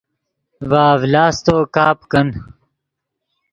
[0.69, 2.27] ڤے اڤلاستو کپ کن